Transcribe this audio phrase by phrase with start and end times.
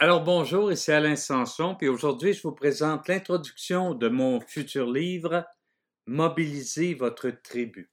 [0.00, 5.44] Alors bonjour, ici Alain Sanson, puis aujourd'hui je vous présente l'introduction de mon futur livre
[6.06, 7.90] Mobilisez votre tribu.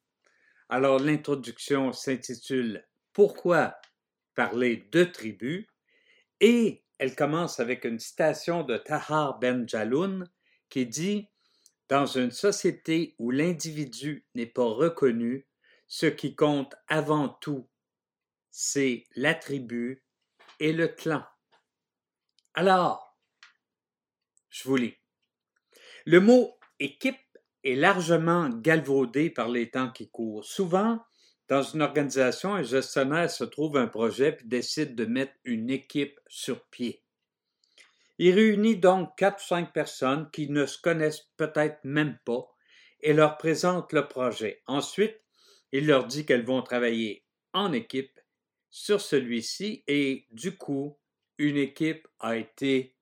[0.69, 3.75] Alors l'introduction s'intitule Pourquoi
[4.35, 5.67] parler de tribu?
[6.41, 10.29] Et elle commence avec une citation de Tahar Ben Jaloun
[10.69, 11.27] qui dit
[11.89, 15.47] Dans une société où l'individu n'est pas reconnu,
[15.87, 17.67] ce qui compte avant tout,
[18.51, 20.03] c'est la tribu
[20.59, 21.23] et le clan.
[22.57, 23.17] Alors,
[24.49, 24.95] je vous lis.
[26.05, 27.19] Le mot équipe
[27.65, 30.45] est largement galvaudé par les temps qui courent.
[30.45, 31.03] Souvent,
[31.49, 36.17] dans une organisation, un gestionnaire se trouve un projet puis décide de mettre une équipe
[36.29, 37.03] sur pied.
[38.19, 42.47] Il réunit donc quatre ou cinq personnes qui ne se connaissent peut-être même pas
[43.01, 44.63] et leur présente le projet.
[44.65, 45.19] Ensuite,
[45.73, 48.17] il leur dit qu'elles vont travailler en équipe
[48.69, 50.97] sur celui-ci et du coup,
[51.37, 52.95] une équipe a été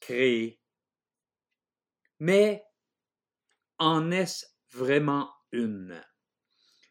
[0.00, 0.60] créée.
[2.20, 2.64] Mais
[3.78, 6.02] en est-ce vraiment une?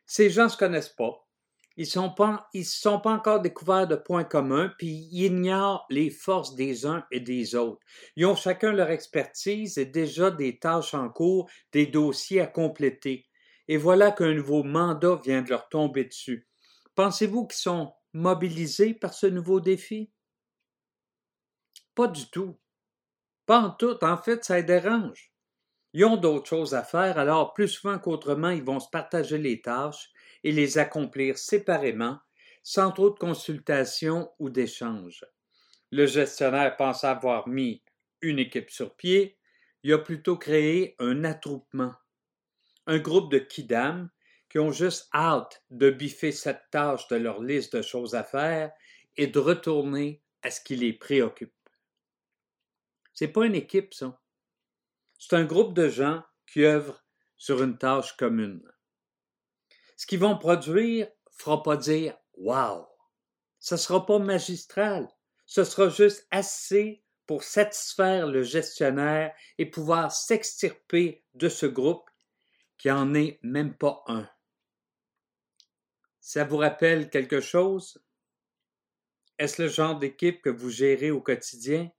[0.06, 1.28] Ces gens ne se connaissent pas.
[1.76, 6.12] Ils ne pas, ils sont pas encore découverts de points communs, puis ils ignorent les
[6.12, 7.82] forces des uns et des autres.
[8.16, 13.26] Ils ont chacun leur expertise et déjà des tâches en cours, des dossiers à compléter.
[13.68, 16.48] Et voilà qu'un nouveau mandat vient de leur tomber dessus.
[16.94, 20.13] Pensez-vous qu'ils sont mobilisés par ce nouveau défi?
[21.96, 22.58] Pas du tout.
[23.46, 23.98] Pas en tout.
[24.04, 25.32] En fait, ça les dérange.
[25.94, 29.62] Ils ont d'autres choses à faire, alors plus souvent qu'autrement, ils vont se partager les
[29.62, 30.10] tâches
[30.44, 32.18] et les accomplir séparément,
[32.64, 35.24] sans trop de consultation ou d'échange.
[35.92, 37.84] Le gestionnaire pense avoir mis
[38.22, 39.38] une équipe sur pied,
[39.84, 41.94] il a plutôt créé un attroupement,
[42.88, 44.10] un groupe de kidam
[44.50, 48.72] qui ont juste hâte de biffer cette tâche de leur liste de choses à faire
[49.18, 51.54] et de retourner à ce qui les préoccupe.
[53.14, 54.20] C'est pas une équipe, ça.
[55.18, 57.04] C'est un groupe de gens qui œuvrent
[57.38, 58.64] sur une tâche commune.
[59.96, 62.88] Ce qu'ils vont produire fera pas dire Wow!
[63.60, 65.08] Ce sera pas magistral.
[65.46, 72.10] Ce sera juste assez pour satisfaire le gestionnaire et pouvoir s'extirper de ce groupe
[72.78, 74.28] qui en est même pas un.
[76.20, 78.04] Ça vous rappelle quelque chose?
[79.38, 81.90] Est-ce le genre d'équipe que vous gérez au quotidien?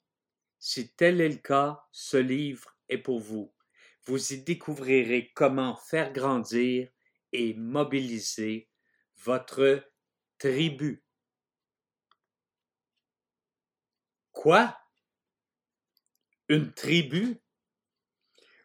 [0.66, 3.52] Si tel est le cas, ce livre est pour vous.
[4.06, 6.88] Vous y découvrirez comment faire grandir
[7.32, 8.70] et mobiliser
[9.18, 9.86] votre
[10.38, 11.04] tribu.
[14.32, 14.74] Quoi?
[16.48, 17.42] Une tribu?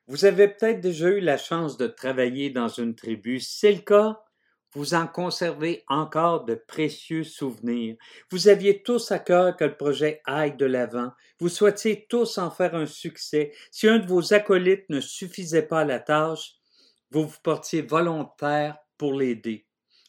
[0.08, 3.42] Vous avez peut-être déjà eu la chance de travailler dans une tribu.
[3.42, 4.24] C'est le cas,
[4.74, 7.96] vous en conservez encore de précieux souvenirs.
[8.32, 11.12] Vous aviez tous à cœur que le projet aille de l'avant.
[11.40, 13.52] Vous souhaitiez tous en faire un succès.
[13.72, 16.56] Si un de vos acolytes ne suffisait pas à la tâche,
[17.12, 19.66] vous vous portiez volontaire pour l'aider.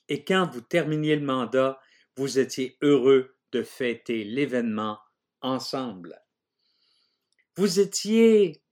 [0.08, 1.80] Et quand vous terminiez le mandat,
[2.16, 4.98] vous étiez heureux de fêter l'événement
[5.40, 6.20] ensemble.
[7.56, 8.62] Vous étiez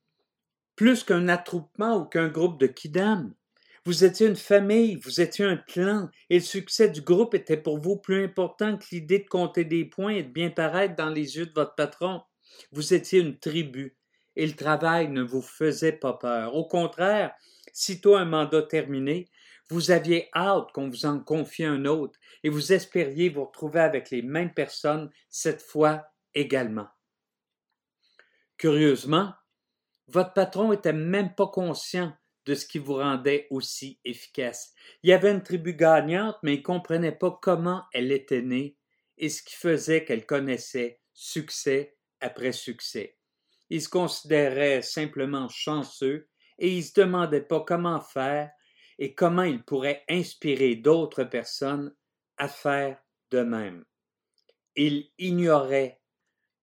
[0.77, 3.35] plus qu'un attroupement ou qu'un groupe de kidam.
[3.89, 7.79] Vous étiez une famille, vous étiez un clan, et le succès du groupe était pour
[7.79, 11.39] vous plus important que l'idée de compter des points et de bien paraître dans les
[11.39, 12.21] yeux de votre patron.
[12.71, 13.97] Vous étiez une tribu,
[14.37, 16.55] et le travail ne vous faisait pas peur.
[16.55, 17.33] Au contraire,
[17.73, 19.31] sitôt un mandat terminé,
[19.71, 24.11] vous aviez hâte qu'on vous en confie un autre, et vous espériez vous retrouver avec
[24.11, 26.89] les mêmes personnes cette fois également.
[28.59, 29.33] Curieusement,
[30.09, 32.13] votre patron était même pas conscient
[32.49, 34.73] de ce qui vous rendait aussi efficace.
[35.03, 38.79] Il y avait une tribu gagnante, mais il ne comprenait pas comment elle était née
[39.19, 43.19] et ce qui faisait qu'elle connaissait succès après succès.
[43.69, 48.51] Il se considérait simplement chanceux et il se demandait pas comment faire
[48.99, 51.95] et comment il pourrait inspirer d'autres personnes
[52.39, 52.99] à faire
[53.31, 53.85] de même.
[54.75, 56.01] Il ignorait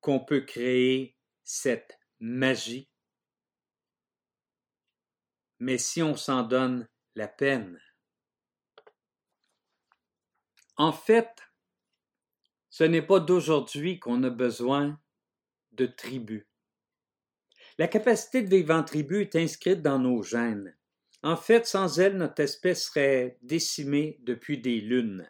[0.02, 2.90] qu'on peut créer cette magie
[5.66, 7.82] mais si on s'en donne la peine.
[10.78, 11.42] En fait,
[12.70, 15.00] ce n'est pas d'aujourd'hui qu'on a besoin
[15.72, 16.46] de tribus.
[17.80, 20.78] La capacité de vivre en tribu est inscrite dans nos gènes.
[21.24, 25.28] En fait, sans elle, notre espèce serait décimée depuis des lunes.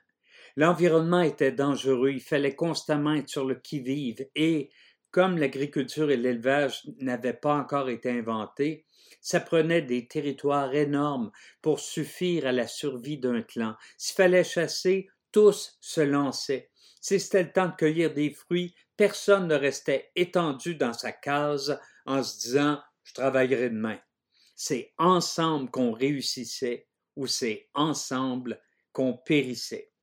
[0.58, 4.70] L'environnement était dangereux, il fallait constamment être sur le qui-vive et,
[5.16, 8.86] comme l'agriculture et l'élevage n'avaient pas encore été inventés,
[9.22, 11.32] ça prenait des territoires énormes
[11.62, 13.78] pour suffire à la survie d'un clan.
[13.98, 16.70] S'il fallait chasser, tous se lançaient.
[17.00, 21.80] Si c'était le temps de cueillir des fruits, personne ne restait étendu dans sa case
[22.06, 24.00] en se disant je travaillerai demain.
[24.54, 28.62] C'est ensemble qu'on réussissait ou c'est ensemble
[28.92, 29.94] qu'on périssait.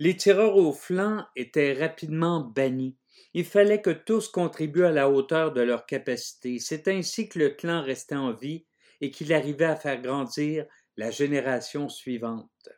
[0.00, 2.96] Les tireurs au flanc étaient rapidement bannis.
[3.34, 6.58] Il fallait que tous contribuent à la hauteur de leur capacité.
[6.58, 8.66] C'est ainsi que le clan restait en vie
[9.00, 10.66] et qu'il arrivait à faire grandir
[10.96, 12.68] la génération suivante.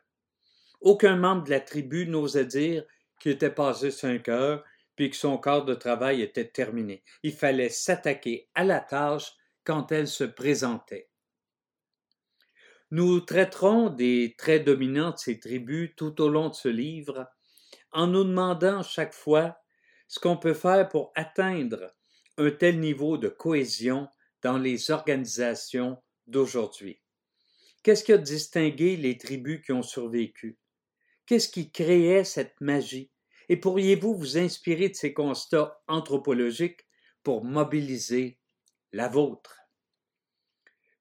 [0.81, 2.83] Aucun membre de la tribu n'osait dire
[3.19, 4.63] qu'il était passé cinq heures
[4.95, 7.03] puis que son quart de travail était terminé.
[7.23, 9.33] Il fallait s'attaquer à la tâche
[9.63, 11.09] quand elle se présentait.
[12.91, 17.25] Nous traiterons des traits dominants de ces tribus tout au long de ce livre,
[17.93, 19.60] en nous demandant chaque fois
[20.11, 21.95] ce qu'on peut faire pour atteindre
[22.37, 24.09] un tel niveau de cohésion
[24.41, 27.01] dans les organisations d'aujourd'hui?
[27.81, 30.59] Qu'est-ce qui a distingué les tribus qui ont survécu?
[31.25, 33.09] Qu'est-ce qui créait cette magie?
[33.47, 36.85] Et pourriez-vous vous inspirer de ces constats anthropologiques
[37.23, 38.37] pour mobiliser
[38.91, 39.61] la vôtre?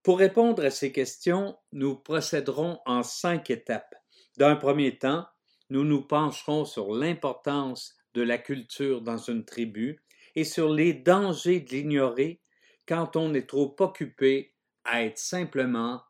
[0.05, 3.93] Pour répondre à ces questions, nous procéderons en cinq étapes.
[4.37, 5.27] D'un premier temps,
[5.69, 10.01] nous nous pencherons sur l'importance de la culture dans une tribu
[10.35, 12.41] et sur les dangers de l'ignorer
[12.87, 14.55] quand on est trop occupé
[14.85, 16.03] à être simplement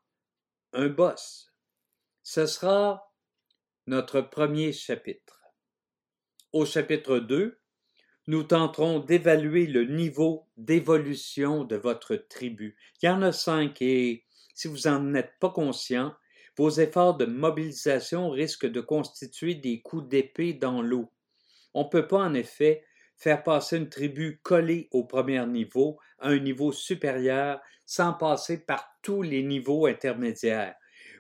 [0.73, 1.53] un boss.
[2.23, 3.13] Ce sera
[3.87, 5.41] notre premier chapitre.
[6.53, 7.61] Au chapitre 2,
[8.27, 12.77] nous tenterons d'évaluer le niveau d'évolution de votre tribu.
[13.03, 14.25] Il y en a cinq et
[14.55, 16.15] si vous n'en êtes pas conscient,
[16.57, 21.11] vos efforts de mobilisation risquent de constituer des coups d'épée dans l'eau.
[21.75, 22.85] On ne peut pas en effet
[23.17, 28.89] faire passer une tribu collée au premier niveau à un niveau supérieur sans passer par
[29.03, 30.75] tous les niveaux intermédiaires.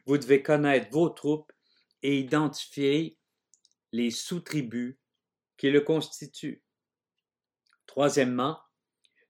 [0.06, 1.52] Vous devez connaître vos troupes
[2.02, 3.18] et identifier
[3.92, 4.96] les sous-tribus
[5.56, 6.62] qui le constituent.
[7.86, 8.58] Troisièmement,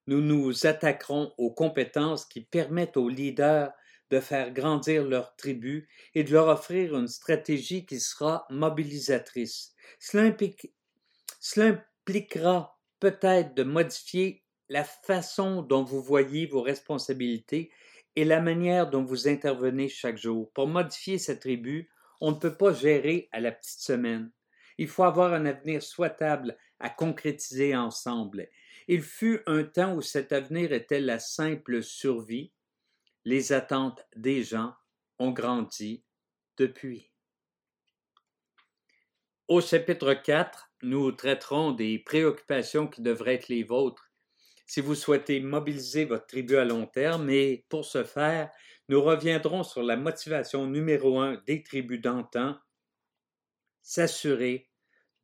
[0.06, 3.72] nous nous attaquerons aux compétences qui permettent aux leaders
[4.10, 9.72] de faire grandir leur tribu et de leur offrir une stratégie qui sera mobilisatrice.
[9.98, 10.32] Cela,
[11.40, 17.72] cela impliquera peut-être de modifier la façon dont vous voyez vos responsabilités
[18.14, 20.52] et la manière dont vous intervenez chaque jour.
[20.52, 21.90] Pour modifier cette tribu,
[22.20, 24.30] on ne peut pas gérer à la petite semaine.
[24.78, 28.48] Il faut avoir un avenir souhaitable à concrétiser ensemble.
[28.88, 32.52] Il fut un temps où cet avenir était la simple survie.
[33.24, 34.74] Les attentes des gens
[35.18, 36.04] ont grandi
[36.56, 37.09] depuis.
[39.50, 44.12] Au chapitre 4, nous traiterons des préoccupations qui devraient être les vôtres
[44.64, 48.52] si vous souhaitez mobiliser votre tribu à long terme, et pour ce faire,
[48.88, 52.56] nous reviendrons sur la motivation numéro un des tribus d'antan,
[53.82, 54.70] s'assurer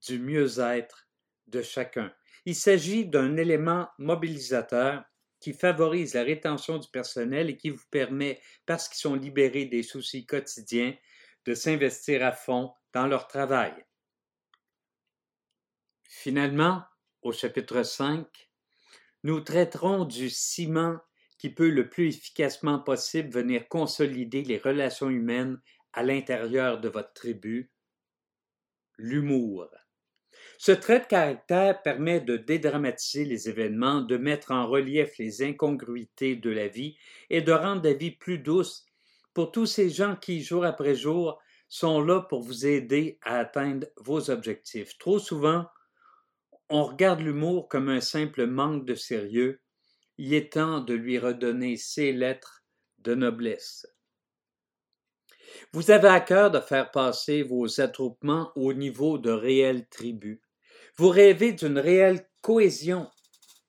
[0.05, 1.09] du mieux-être
[1.47, 2.13] de chacun.
[2.47, 5.05] Il s'agit d'un élément mobilisateur
[5.39, 9.85] qui favorise la rétention du personnel et qui vous permet, parce qu'ils sont libérés des
[9.85, 10.97] soucis quotidiens,
[11.45, 13.86] de s'investir à fond dans leur travail.
[16.09, 16.83] Finalement,
[17.23, 18.27] au chapitre 5,
[19.23, 20.99] nous traiterons du ciment
[21.39, 25.61] qui peut le plus efficacement possible venir consolider les relations humaines
[25.93, 27.71] à l'intérieur de votre tribu,
[28.99, 29.69] l'humour.
[30.59, 36.37] Ce trait de caractère permet de dédramatiser les événements, de mettre en relief les incongruités
[36.37, 36.97] de la vie
[37.31, 38.87] et de rendre la vie plus douce
[39.35, 43.87] pour tous ces gens qui, jour après jour, sont là pour vous aider à atteindre
[43.97, 44.97] vos objectifs.
[44.99, 45.67] Trop souvent,
[46.69, 49.61] on regarde l'humour comme un simple manque de sérieux,
[50.19, 52.65] il est temps de lui redonner ses lettres
[52.99, 53.87] de noblesse.
[55.73, 60.41] Vous avez à cœur de faire passer vos attroupements au niveau de réelles tribus.
[60.97, 63.09] Vous rêvez d'une réelle cohésion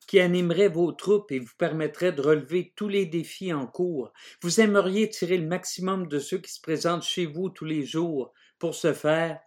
[0.08, 4.14] qui animerait vos troupes et vous permettrait de relever tous les défis en cours.
[4.42, 8.34] Vous aimeriez tirer le maximum de ceux qui se présentent chez vous tous les jours.
[8.58, 9.40] Pour ce faire,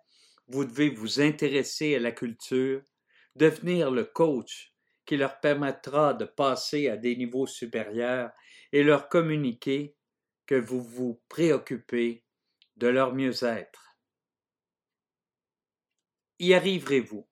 [0.48, 2.82] vous devez vous intéresser à la culture,
[3.36, 4.74] devenir le coach
[5.06, 8.30] qui leur permettra de passer à des niveaux supérieurs
[8.72, 9.96] et leur communiquer
[10.46, 12.24] que vous vous préoccupez
[12.76, 13.96] de leur mieux-être.
[16.38, 17.28] Y arriverez-vous?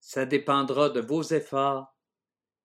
[0.00, 1.94] Ça dépendra de vos efforts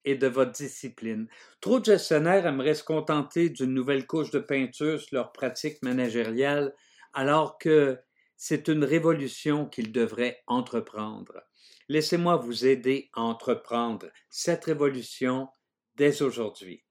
[0.06, 1.28] et de votre discipline.
[1.60, 6.74] Trop de gestionnaires aimeraient se contenter d'une nouvelle couche de peinture sur leur pratique managériale,
[7.14, 8.00] alors que
[8.38, 11.44] c'est une révolution qu'ils devraient entreprendre.
[11.92, 15.50] Laissez-moi vous aider à entreprendre cette révolution
[15.96, 16.86] dès aujourd'hui.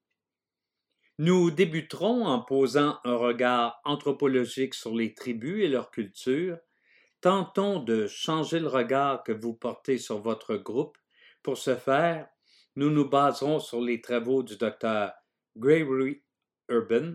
[1.16, 6.59] Nous débuterons en posant un regard anthropologique sur les tribus et leur culture,
[7.23, 10.99] Tentons de changer le regard que vous portez sur votre groupe.
[11.42, 12.28] Pour ce faire,
[12.76, 15.14] nous nous baserons sur les travaux du docteur
[15.57, 16.23] Gregory
[16.69, 17.14] Urban,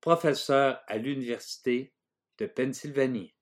[0.00, 1.94] professeur à l'Université
[2.38, 3.32] de Pennsylvanie.